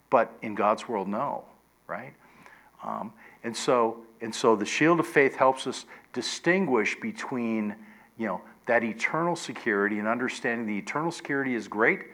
[0.08, 1.44] But in God's world, no,
[1.88, 2.14] right?
[2.84, 3.12] Um,
[3.44, 7.74] and so, and so the shield of faith helps us distinguish between,
[8.18, 12.06] you know, that eternal security and understanding the eternal security is great,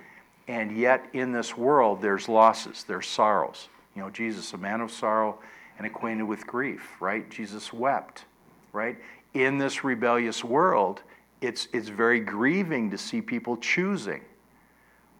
[0.49, 3.69] and yet in this world there's losses, there's sorrows.
[3.97, 5.38] You know, Jesus, a man of sorrow
[5.79, 7.29] and acquainted with grief, right?
[7.31, 8.25] Jesus wept,
[8.73, 8.99] right?
[9.35, 11.03] in this rebellious world,
[11.40, 14.23] it's, it's very grieving to see people choosing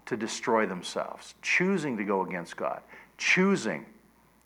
[0.07, 2.81] to destroy themselves, choosing to go against God,
[3.17, 3.87] choosing,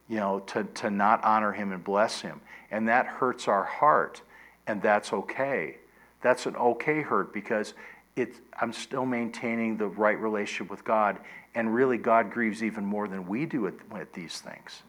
[0.09, 2.41] you know, to, to not honor Him and bless Him.
[2.71, 4.23] And that hurts our heart,
[4.67, 5.77] and that's okay.
[6.23, 7.75] That's an okay hurt because
[8.17, 11.19] it, I'm still maintaining the right relationship with God,
[11.55, 14.83] and really God grieves even more than we do at, at these things.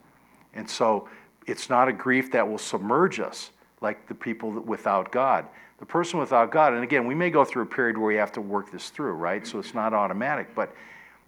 [0.53, 1.09] And so
[1.45, 3.51] it's not a grief that will submerge us
[3.81, 5.45] like the people without God.
[5.79, 8.31] The person without God, and again, we may go through a period where we have
[8.33, 9.45] to work this through, right?
[9.45, 10.73] So it's not automatic, but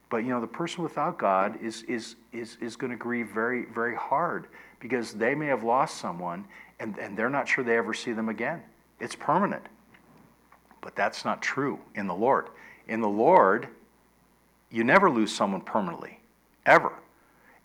[0.10, 3.66] but you know, the person without God is is is is going to grieve very
[3.66, 4.48] very hard
[4.80, 6.46] because they may have lost someone
[6.80, 8.62] and, and they're not sure they ever see them again.
[9.00, 9.64] It's permanent.
[10.82, 12.50] But that's not true in the Lord.
[12.88, 13.68] In the Lord,
[14.72, 16.20] you never lose someone permanently,
[16.66, 16.94] ever.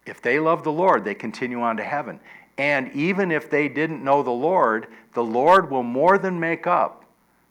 [0.07, 2.19] If they love the Lord, they continue on to heaven.
[2.59, 7.05] And even if they didn't know the Lord, the Lord will more than make up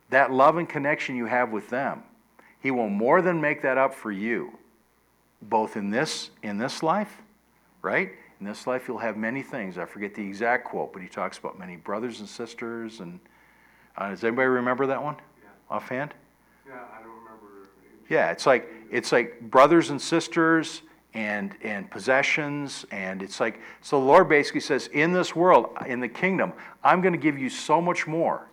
[0.10, 2.04] that love and connection you have with them.
[2.60, 4.58] He will more than make that up for you,
[5.42, 7.22] both in this in this life,
[7.82, 8.12] right?
[8.40, 9.78] In this life, you'll have many things.
[9.78, 13.00] I forget the exact quote, but he talks about many brothers and sisters.
[13.00, 13.20] And
[13.98, 15.50] uh, does anybody remember that one yeah.
[15.70, 16.14] offhand?
[16.68, 17.70] Yeah, I don't remember.
[18.10, 20.82] Yeah, it's like it's like brothers and sisters
[21.14, 26.00] and and possessions and it's like so the lord basically says in this world in
[26.00, 28.48] the kingdom i'm going to give you so much more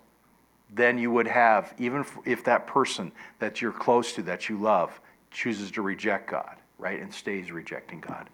[0.75, 5.01] than you would have even if that person that you're close to that you love
[5.31, 8.29] chooses to reject god right and stays rejecting god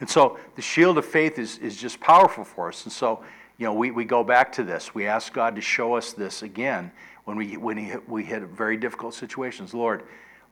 [0.00, 3.22] and so the shield of faith is, is just powerful for us and so
[3.58, 6.42] you know we, we go back to this we ask god to show us this
[6.42, 6.90] again
[7.24, 10.02] when we when he, we hit very difficult situations lord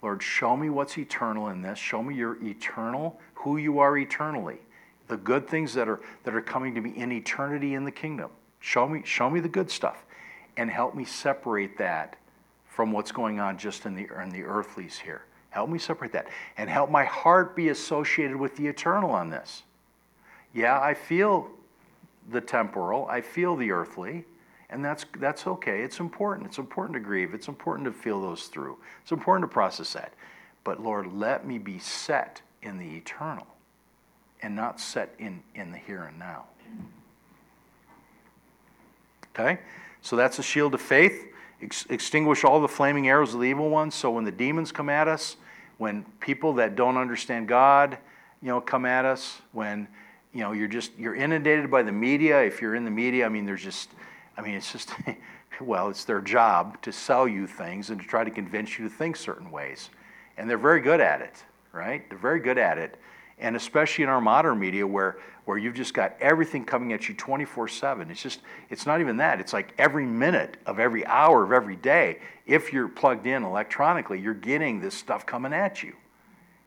[0.03, 1.79] Lord, show me what's eternal in this.
[1.79, 4.59] Show me your eternal, who you are eternally,
[5.09, 8.31] the good things that are that are coming to me in eternity in the kingdom.
[8.61, 10.05] Show me, show me the good stuff,
[10.57, 12.17] and help me separate that
[12.67, 15.23] from what's going on just in the in the earthlies here.
[15.59, 19.65] Help me separate that, and help my heart be associated with the eternal on this.
[20.55, 21.51] Yeah, I feel
[22.31, 24.25] the temporal, I feel the earthly,
[24.71, 25.81] and that's, that's okay.
[25.81, 26.47] It's important.
[26.47, 27.35] It's important to grieve.
[27.35, 28.79] It's important to feel those through.
[29.03, 30.13] It's important to process that.
[30.63, 33.49] But Lord, let me be set in the eternal
[34.41, 36.45] and not set in, in the here and now.
[39.35, 39.59] Okay?
[40.03, 41.25] So that's a shield of faith.
[41.61, 43.91] Ex- extinguish all the flaming arrows of the evil one.
[43.91, 45.35] So when the demons come at us,
[45.79, 47.99] when people that don't understand God,
[48.43, 49.89] you know, come at us, when
[50.33, 52.43] you know you're just you're inundated by the media.
[52.43, 53.89] If you're in the media, I mean, there's just
[54.39, 54.93] I mean, it's just,
[55.61, 58.95] well, it's their job to sell you things and to try to convince you to
[58.95, 59.91] think certain ways.
[60.39, 61.43] And they're very good at it,
[61.73, 62.09] right?
[62.09, 62.99] They're very good at it.
[63.41, 67.15] And especially in our modern media where, where you've just got everything coming at you
[67.15, 68.11] 24 7.
[68.11, 68.41] It's just,
[68.71, 69.41] it's not even that.
[69.41, 74.21] It's like every minute of every hour of every day, if you're plugged in electronically,
[74.21, 75.95] you're getting this stuff coming at you.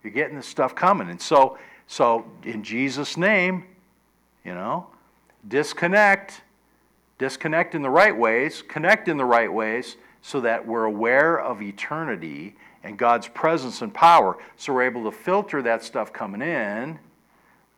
[0.03, 1.09] You're getting this stuff coming.
[1.09, 1.57] And so,
[1.87, 3.65] so in Jesus' name,
[4.45, 4.87] you know,
[5.47, 6.43] disconnect
[7.21, 11.61] disconnect in the right ways, connect in the right ways, so that we're aware of
[11.61, 14.39] eternity and God's presence and power.
[14.57, 16.97] So we're able to filter that stuff coming in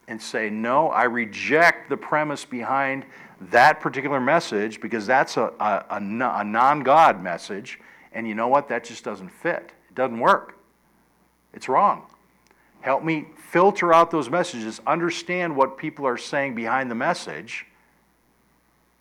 [0.07, 3.05] and say, no, I reject the premise behind
[3.51, 7.81] that particular message because that's a, a, a non God message.
[8.13, 8.69] And you know what?
[8.69, 9.71] That just doesn't fit.
[9.89, 10.57] It doesn't work.
[11.53, 12.03] It's wrong.
[12.81, 17.65] Help me filter out those messages, understand what people are saying behind the message.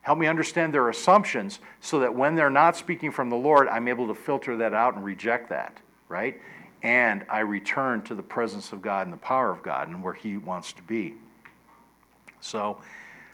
[0.03, 3.87] Help me understand their assumptions so that when they're not speaking from the Lord, I'm
[3.87, 6.39] able to filter that out and reject that, right?
[6.81, 10.13] And I return to the presence of God and the power of God and where
[10.13, 11.15] He wants to be.
[12.41, 12.77] So,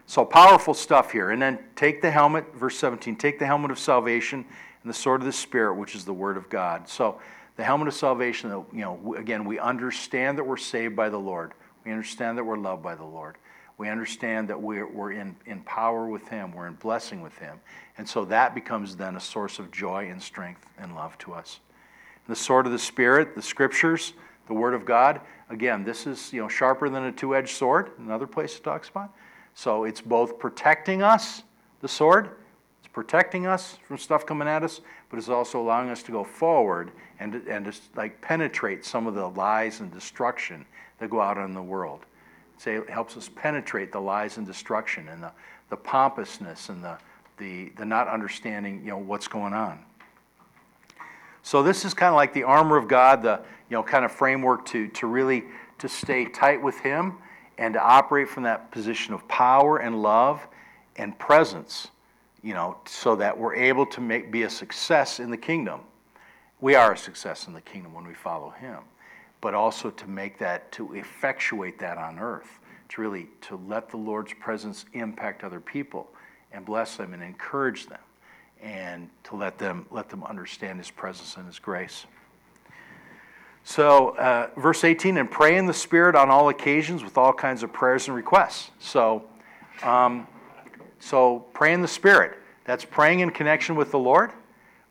[0.05, 1.31] so powerful stuff here.
[1.31, 4.45] And then take the helmet, verse 17, take the helmet of salvation
[4.89, 6.89] and the sword of the Spirit, which is the Word of God.
[6.89, 7.19] So,
[7.57, 11.53] the helmet of salvation, you know, again, we understand that we're saved by the Lord.
[11.85, 13.35] We understand that we're loved by the Lord.
[13.77, 17.59] We understand that we're, we're in, in power with Him, we're in blessing with Him.
[17.99, 21.59] And so that becomes then a source of joy and strength and love to us.
[22.25, 24.13] And the sword of the Spirit, the scriptures,
[24.47, 25.21] the Word of God,
[25.51, 28.89] again, this is you know sharper than a two edged sword, another place it talks
[28.89, 29.13] about.
[29.53, 31.43] So it's both protecting us,
[31.81, 32.31] the sword,
[32.89, 36.23] it's protecting us from stuff coming at us, but it's also allowing us to go
[36.23, 40.65] forward and, and just like penetrate some of the lies and destruction
[40.97, 41.99] that go out in the world.
[42.57, 45.31] Say it helps us penetrate the lies and destruction and the,
[45.69, 46.97] the pompousness and the,
[47.37, 49.79] the, the not understanding you know what's going on.
[51.43, 54.11] So this is kind of like the armor of God, the you know kind of
[54.11, 55.43] framework to, to really
[55.77, 57.17] to stay tight with him
[57.59, 60.47] and to operate from that position of power and love
[60.95, 61.89] and presence
[62.43, 65.81] you know, so that we're able to make, be a success in the kingdom.
[66.61, 68.79] We are a success in the kingdom when we follow Him,
[69.41, 72.59] but also to make that, to effectuate that on earth,
[72.89, 76.09] to really, to let the Lord's presence impact other people
[76.51, 77.99] and bless them and encourage them
[78.61, 82.05] and to let them, let them understand His presence and His grace.
[83.63, 87.61] So, uh, verse 18, and pray in the Spirit on all occasions with all kinds
[87.61, 88.71] of prayers and requests.
[88.79, 89.25] So,
[89.83, 90.27] um,
[90.99, 92.37] so pray in the Spirit.
[92.65, 94.31] That's praying in connection with the Lord.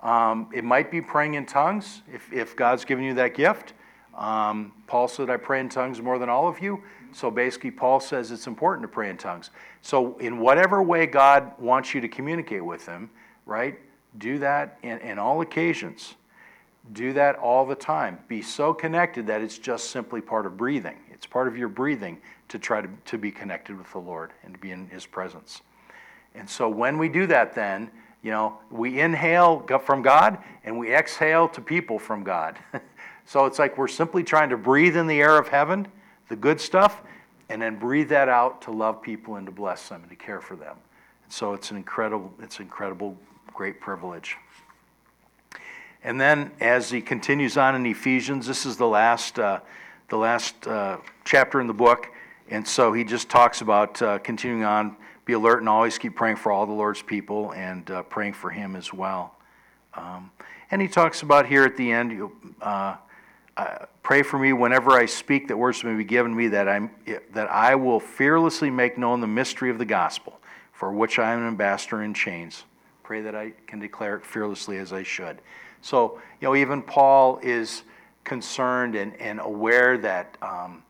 [0.00, 3.74] Um, it might be praying in tongues if, if God's given you that gift.
[4.16, 6.82] Um, Paul said, I pray in tongues more than all of you.
[7.12, 9.50] So basically, Paul says it's important to pray in tongues.
[9.80, 13.10] So, in whatever way God wants you to communicate with Him,
[13.46, 13.78] right,
[14.18, 16.16] do that in, in all occasions.
[16.92, 18.18] Do that all the time.
[18.28, 20.96] Be so connected that it's just simply part of breathing.
[21.10, 24.54] It's part of your breathing to try to, to be connected with the Lord and
[24.54, 25.62] to be in His presence.
[26.38, 27.90] And so when we do that, then,
[28.22, 32.56] you know, we inhale from God and we exhale to people from God.
[33.26, 35.88] so it's like we're simply trying to breathe in the air of heaven,
[36.28, 37.02] the good stuff,
[37.48, 40.40] and then breathe that out to love people and to bless them and to care
[40.40, 40.76] for them.
[41.24, 43.16] And so it's an incredible, it's an incredible,
[43.52, 44.36] great privilege.
[46.04, 49.60] And then as he continues on in Ephesians, this is the last, uh,
[50.08, 52.06] the last uh, chapter in the book.
[52.48, 54.96] And so he just talks about uh, continuing on
[55.28, 58.48] be alert and always keep praying for all the Lord's people and uh, praying for
[58.48, 59.34] him as well.
[59.92, 60.30] Um,
[60.70, 62.30] and he talks about here at the end,
[62.62, 62.96] uh,
[63.54, 66.90] uh, pray for me whenever I speak that words may be given me that, I'm,
[67.34, 70.40] that I will fearlessly make known the mystery of the gospel,
[70.72, 72.64] for which I am an ambassador in chains.
[73.02, 75.42] Pray that I can declare it fearlessly as I should.
[75.82, 77.82] So, you know, even Paul is
[78.24, 80.82] concerned and, and aware that um,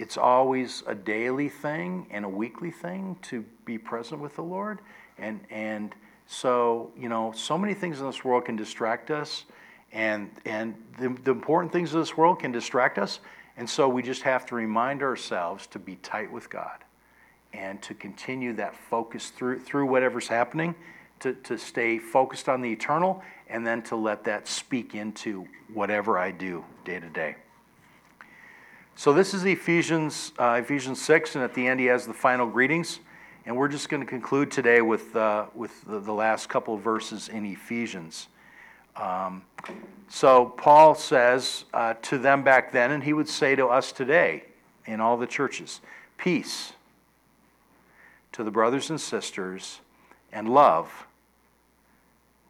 [0.00, 4.80] it's always a daily thing and a weekly thing to be present with the Lord.
[5.18, 5.94] And, and
[6.26, 9.44] so, you know, so many things in this world can distract us,
[9.92, 13.20] and, and the, the important things of this world can distract us.
[13.56, 16.78] And so we just have to remind ourselves to be tight with God
[17.52, 20.74] and to continue that focus through, through whatever's happening,
[21.20, 26.18] to, to stay focused on the eternal, and then to let that speak into whatever
[26.18, 27.36] I do day to day.
[28.96, 32.46] So this is Ephesians, uh, Ephesians 6, and at the end he has the final
[32.46, 33.00] greetings.
[33.46, 36.80] And we're just going to conclude today with, uh, with the, the, last couple of
[36.80, 38.28] verses in Ephesians.
[38.96, 39.42] Um,
[40.08, 44.44] so Paul says uh, to them back then, and he would say to us today
[44.86, 45.80] in all the churches,
[46.16, 46.72] peace
[48.32, 49.80] to the brothers and sisters
[50.32, 51.06] and love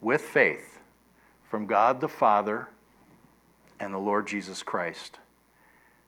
[0.01, 0.79] with faith
[1.51, 2.69] from God the Father
[3.81, 5.19] and the Lord Jesus Christ.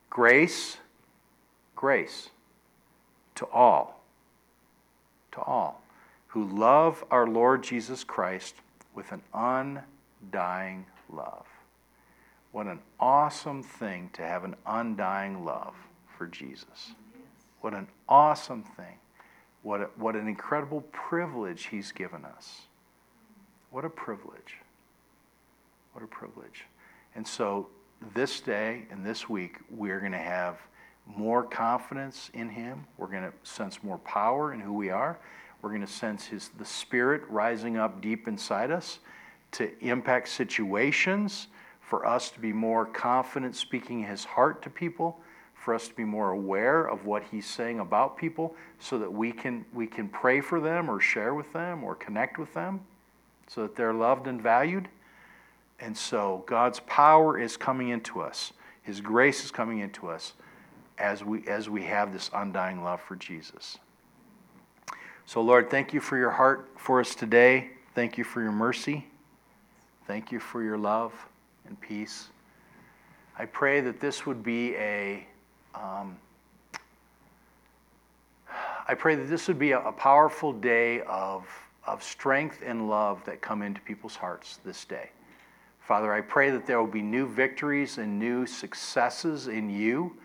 [0.09, 0.77] Grace,
[1.75, 2.29] grace
[3.35, 3.96] to all,
[5.37, 5.81] to all
[6.27, 8.55] who love our Lord Jesus Christ
[8.93, 11.45] with an undying love.
[12.51, 15.75] What an awesome thing to have an undying love
[16.17, 16.93] for Jesus.
[17.61, 18.97] What an awesome thing.
[19.61, 22.61] What, a, what an incredible privilege he's given us.
[23.69, 24.57] What a privilege.
[25.93, 26.65] What a privilege.
[27.15, 27.67] And so
[28.13, 30.59] this day and this week, we're going to have
[31.15, 32.85] more confidence in Him.
[32.97, 35.19] We're going to sense more power in who we are.
[35.61, 38.99] We're going to sense His the Spirit rising up deep inside us
[39.51, 41.47] to impact situations,
[41.79, 45.19] for us to be more confident speaking His heart to people,
[45.55, 49.31] for us to be more aware of what He's saying about people, so that we
[49.31, 52.81] can we can pray for them or share with them or connect with them,
[53.47, 54.87] so that they're loved and valued.
[55.79, 58.51] And so God's power is coming into us.
[58.81, 60.33] His grace is coming into us
[60.97, 63.77] as we as we have this undying love for Jesus.
[65.25, 67.71] So Lord, thank you for your heart for us today.
[67.93, 69.05] Thank you for your mercy.
[70.05, 71.13] Thank you for your love
[71.67, 72.29] and peace.
[73.37, 75.27] I pray that this would be a
[75.75, 76.17] um,
[78.89, 81.45] I pray that this would be a, a powerful day of,
[81.85, 85.09] of strength and love that come into people's hearts this day.
[85.81, 90.15] Father, I pray that there will be new victories and new successes in you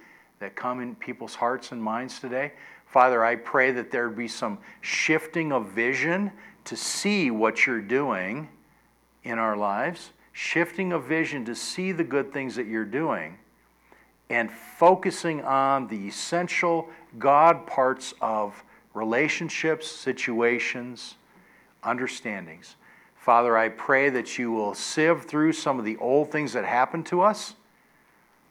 [0.43, 2.53] that come in people's hearts and minds today.
[2.85, 6.33] Father, I pray that there be some shifting of vision
[6.65, 8.49] to see what you're doing
[9.23, 13.39] in our lives, shifting of vision to see the good things that you're doing,
[14.31, 16.89] and focusing on the essential
[17.21, 18.65] God parts of
[18.95, 21.15] relationships, situations,
[21.85, 22.75] understandings.
[23.15, 27.07] Father, I pray that you will sieve through some of the old things that happened
[27.07, 27.55] to us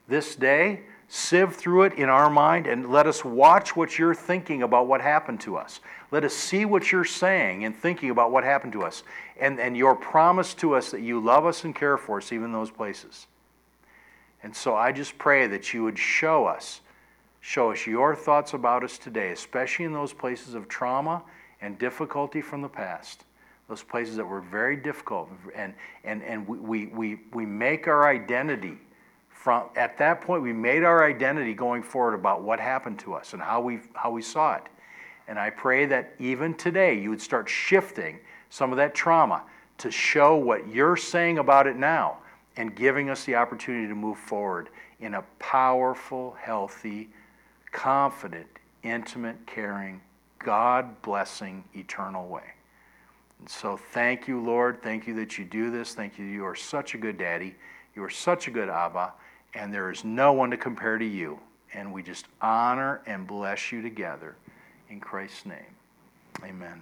[0.08, 0.84] this day,
[1.14, 5.02] sieve through it in our mind, and let us watch what you're thinking about what
[5.02, 5.82] happened to us.
[6.10, 9.04] Let us see what you're saying and thinking about what happened to us,
[9.38, 12.46] and, and your promise to us that you love us and care for us, even
[12.46, 13.28] in those places.
[14.42, 16.80] And so I just pray that you would show us,
[17.42, 21.24] show us your thoughts about us today, especially in those places of trauma
[21.60, 23.26] and difficulty from the past
[23.72, 25.30] those places that were very difficult.
[25.56, 28.78] And, and, and we, we, we make our identity
[29.42, 33.34] from, at that point, we made our identity going forward about what happened to us
[33.34, 34.64] and how we, how we saw it.
[35.28, 38.20] And I pray that even today you would start shifting
[38.52, 39.42] some of that trauma
[39.80, 42.20] to show what you're saying about it now
[42.56, 44.70] and giving us the opportunity to move forward
[45.00, 47.10] in a powerful, healthy,
[47.72, 48.46] confident,
[48.84, 50.02] intimate, caring,
[50.38, 52.54] God blessing, eternal way.
[53.40, 54.84] And so thank you, Lord.
[54.84, 55.96] Thank you that you do this.
[55.96, 56.26] Thank you.
[56.26, 57.56] You are such a good daddy.
[57.96, 59.14] You are such a good Abba.
[59.54, 61.40] And there is no one to compare to you.
[61.74, 64.36] And we just honor and bless you together.
[64.90, 65.76] In Christ's name.
[66.44, 66.82] Amen.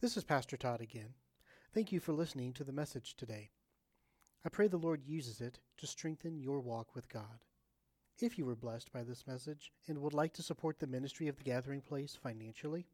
[0.00, 1.14] This is Pastor Todd again.
[1.74, 3.50] Thank you for listening to the message today.
[4.44, 7.40] I pray the Lord uses it to strengthen your walk with God.
[8.18, 11.36] If you were blessed by this message and would like to support the ministry of
[11.36, 12.86] the Gathering Place financially,